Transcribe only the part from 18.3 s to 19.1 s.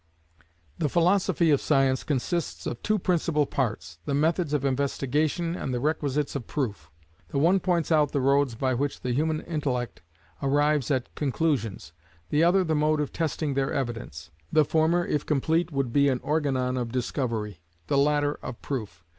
of Proof.